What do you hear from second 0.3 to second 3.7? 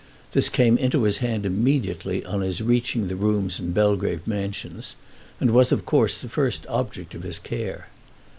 This came into his hand immediately on his reaching the rooms